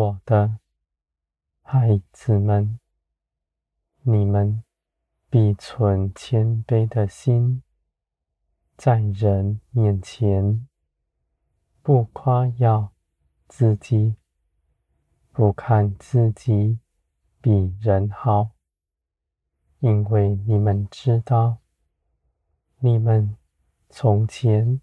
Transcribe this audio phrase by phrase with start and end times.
[0.00, 0.58] 我的
[1.60, 2.80] 孩子们，
[4.00, 4.64] 你们
[5.28, 7.62] 必存谦卑的心，
[8.78, 10.66] 在人面前，
[11.82, 12.92] 不夸耀
[13.46, 14.16] 自己，
[15.32, 16.78] 不看自己
[17.42, 18.52] 比人好，
[19.80, 21.58] 因为你们知道，
[22.78, 23.36] 你们
[23.90, 24.80] 从前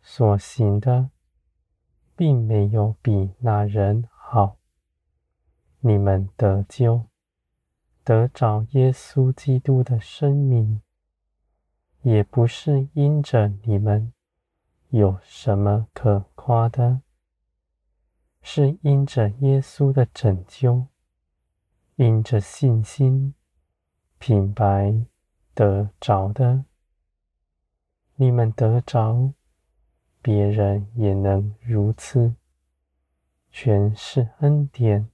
[0.00, 1.10] 所行的，
[2.16, 4.58] 并没有比那人好，
[5.80, 7.06] 你们得救，
[8.04, 10.82] 得着耶稣基督的生命，
[12.02, 14.12] 也不是因着你们
[14.90, 17.00] 有什么可夸的，
[18.42, 20.88] 是因着耶稣的拯救，
[21.96, 23.32] 因着信心，
[24.18, 25.06] 品白
[25.54, 26.66] 得着的。
[28.16, 29.32] 你们得着，
[30.20, 32.34] 别人也能如此。
[33.60, 35.08] 全是恩典，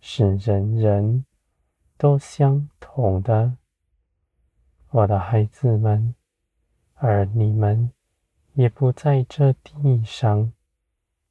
[0.00, 1.24] 是人人
[1.96, 3.58] 都相同的，
[4.90, 6.16] 我的孩子们，
[6.94, 7.92] 而你们
[8.54, 10.52] 也不在这地上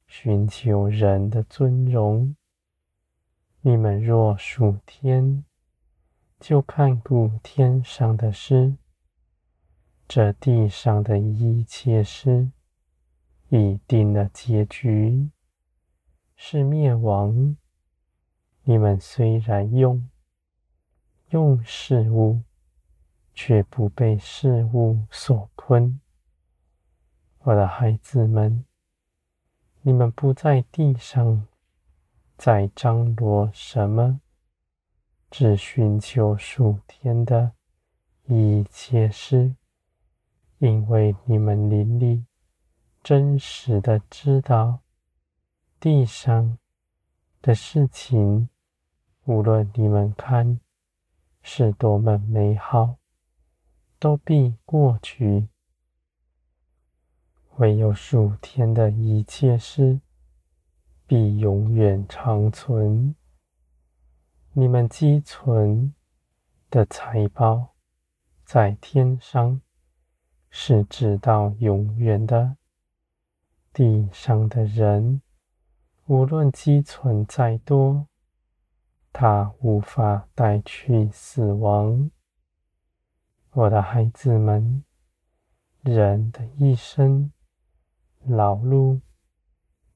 [0.06, 2.34] 寻求人的尊荣。
[3.60, 5.44] 你们若属天，
[6.40, 8.76] 就看顾天上的事，
[10.08, 12.50] 这地上的一切事
[13.50, 15.28] 已定了结局。
[16.36, 17.56] 是灭亡。
[18.64, 20.08] 你们虽然用
[21.30, 22.42] 用事物，
[23.34, 26.00] 却不被事物所吞。
[27.40, 28.64] 我的孩子们，
[29.82, 31.46] 你们不在地上
[32.38, 34.20] 再张罗什么，
[35.30, 37.52] 只寻求属天的
[38.24, 39.56] 一切事，
[40.58, 42.24] 因为你们灵里
[43.02, 44.83] 真实的知道。
[45.84, 46.56] 地上
[47.42, 48.48] 的事情，
[49.26, 50.58] 无论你们看
[51.42, 52.96] 是多么美好，
[53.98, 55.46] 都必过去；
[57.56, 60.00] 唯有属天的一切事，
[61.06, 63.14] 必永远长存。
[64.54, 65.92] 你们积存
[66.70, 67.74] 的财宝
[68.46, 69.60] 在天上，
[70.48, 72.56] 是直到永远的。
[73.74, 75.20] 地上的人。
[76.06, 78.06] 无论积存再多，
[79.10, 82.10] 它无法带去死亡。
[83.52, 84.84] 我的孩子们，
[85.80, 87.32] 人的一生
[88.22, 89.00] 劳碌，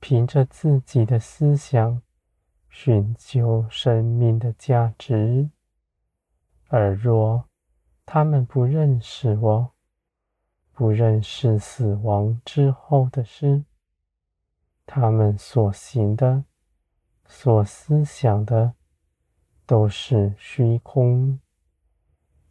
[0.01, 2.01] 凭着自己的思想
[2.71, 5.51] 寻求生命的价值，
[6.69, 7.45] 而若
[8.07, 9.73] 他们不认识我，
[10.73, 13.65] 不认识死亡之后的事。
[14.91, 16.45] 他们所行的、
[17.27, 18.73] 所思想的，
[19.67, 21.39] 都是虚空。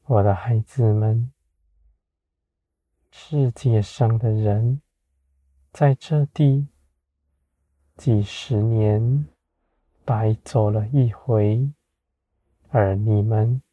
[0.06, 1.34] 我的孩子们，
[3.10, 4.84] 世界上的人
[5.74, 6.68] 在这地
[7.96, 9.26] 几十年
[10.06, 11.72] 白走了一回，
[12.70, 13.64] 而你们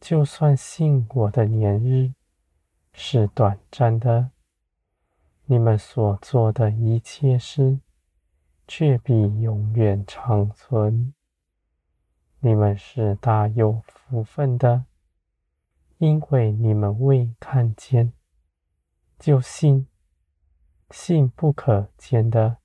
[0.00, 2.12] 就算信我的年日
[2.92, 4.32] 是短暂的，
[5.46, 7.80] 你们所做的一切事。
[8.66, 11.12] 却必永远长存。
[12.40, 14.86] 你们是大有福分的，
[15.98, 18.12] 因为你们未看见
[19.18, 19.86] 就信，
[20.90, 22.56] 信不可见的，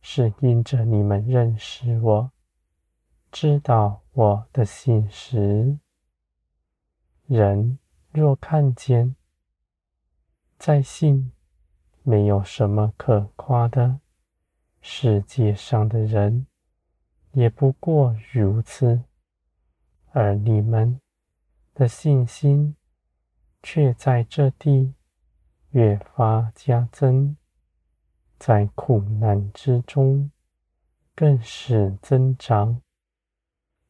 [0.00, 2.32] 是因着你们认识我，
[3.30, 5.78] 知道我的信实。
[7.26, 7.78] 人
[8.10, 9.16] 若看见，
[10.58, 11.32] 在信，
[12.06, 13.98] 没有什么可夸的。
[14.80, 16.46] 世界上的人
[17.32, 19.02] 也不过如此，
[20.12, 21.00] 而你们
[21.72, 22.76] 的信心
[23.62, 24.92] 却在这地
[25.70, 27.34] 越发加增，
[28.38, 30.30] 在苦难之中
[31.14, 32.82] 更是增长。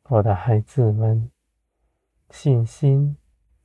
[0.05, 1.31] 我的孩子们，
[2.31, 3.17] 信心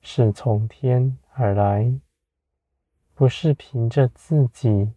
[0.02, 2.00] 是从天而来，
[3.20, 4.94] 不是凭着自己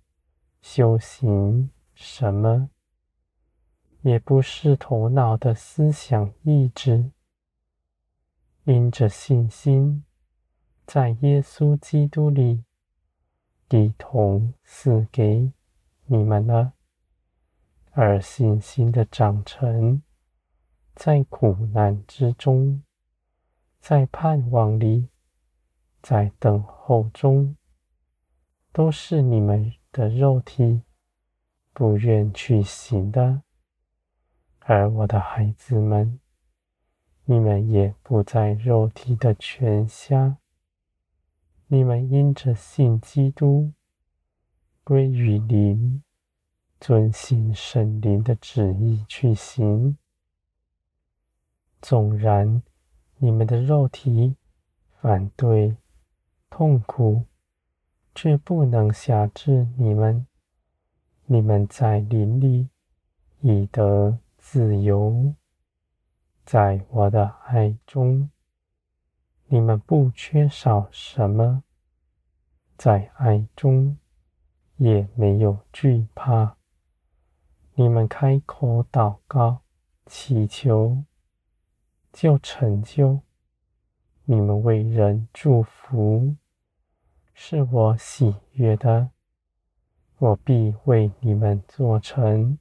[0.60, 1.70] 修行。
[1.92, 2.70] 什么？
[4.02, 7.10] 也不是头脑的思想意志，
[8.62, 10.04] 因着信心，
[10.86, 12.62] 在耶稣基督里
[13.70, 15.52] 一同赐给
[16.06, 16.74] 你们了。
[17.90, 20.00] 而信心的长成，
[20.94, 22.84] 在苦难之中，
[23.80, 25.08] 在盼望里，
[26.00, 27.56] 在等候中，
[28.72, 30.82] 都是你们的肉体。
[31.74, 33.44] 不愿去行的，
[34.58, 36.20] 而我的孩子们，
[37.24, 40.36] 你们也不在肉体的权下，
[41.68, 43.72] 你们因着信基督，
[44.84, 46.02] 归于灵，
[46.78, 49.96] 遵行圣灵的旨意去行。
[51.80, 52.62] 纵然
[53.16, 54.36] 你们的肉体
[55.00, 55.74] 反对、
[56.50, 57.24] 痛苦，
[58.14, 60.26] 却不能辖制你们。
[61.26, 62.68] 你们在林里
[63.40, 65.34] 已得自由，
[66.44, 68.30] 在我的爱中，
[69.46, 71.62] 你们不缺少什么，
[72.76, 73.96] 在爱中
[74.76, 76.56] 也没有惧怕。
[77.74, 79.62] 你们开口祷告、
[80.04, 81.04] 祈求，
[82.12, 83.20] 就成就。
[84.24, 86.36] 你们为人祝福，
[87.34, 89.10] 是我喜悦的。
[90.18, 92.58] 我必为你们做成，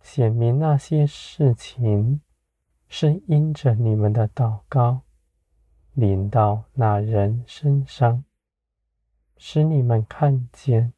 [0.00, 2.20] 显明那些事情
[2.88, 5.02] 是因着你们的祷告
[5.92, 8.24] 临到那人身上，
[9.36, 10.92] 使你们看见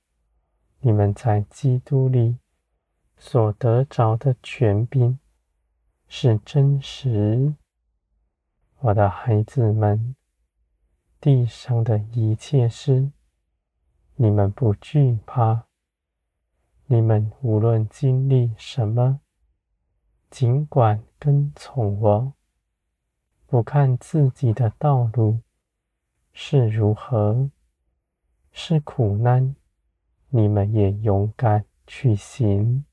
[0.81, 2.39] 你们在基督里
[3.19, 5.19] 所得着的权柄
[6.09, 7.55] 是真实。
[8.79, 10.17] 我的孩子们，
[11.25, 13.11] 地上的一切事。
[14.17, 15.65] 你们不惧怕，
[16.85, 19.21] 你们无论经历什么，
[20.29, 22.35] 尽管跟从我，
[23.47, 25.41] 不看自己的道路
[26.35, 27.49] 是如何，
[28.53, 29.57] 是苦难，
[30.29, 32.85] 你们也勇敢去行，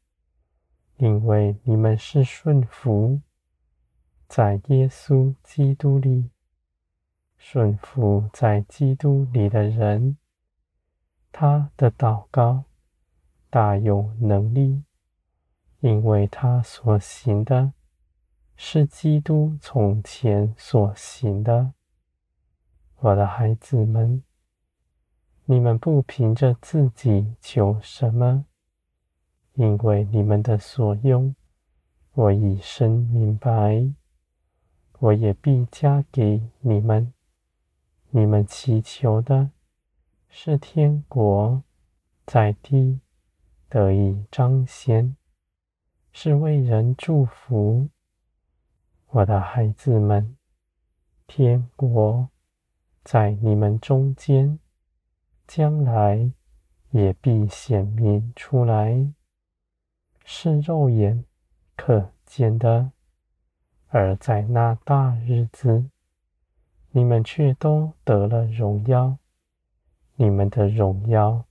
[0.95, 3.19] 因为你们是顺服
[4.29, 6.29] 在耶稣基督里，
[7.43, 10.15] 顺服在基督里的人。
[11.31, 12.65] 他的祷告
[13.49, 14.83] 大有能力，
[15.79, 17.73] 因为他所行的
[18.55, 21.73] 是基督从前所行的。
[22.97, 24.23] 我的孩子们，
[25.45, 28.45] 你们不凭着自己求什么，
[29.53, 31.35] 因为你们的所用，
[32.13, 33.91] 我已深明白，
[34.99, 37.11] 我也必加给你们。
[38.11, 39.51] 你们祈求的。
[40.33, 41.61] 是天国
[42.25, 43.01] 在地
[43.67, 45.17] 得以彰显，
[46.13, 47.89] 是为人祝福。
[49.07, 50.37] 我的孩子们，
[51.27, 52.29] 天国
[53.03, 54.57] 在你们中间，
[55.45, 56.31] 将来
[56.91, 59.11] 也必显明出来，
[60.23, 61.25] 是肉眼
[61.75, 62.93] 可见的。
[63.89, 65.89] 而在那大日子，
[66.91, 69.17] 你们却都得了荣耀。
[70.15, 71.45] 你们的荣耀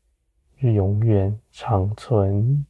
[0.58, 2.66] 永远长存。